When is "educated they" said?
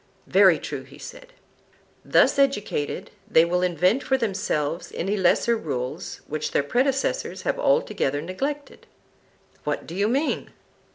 2.39-3.45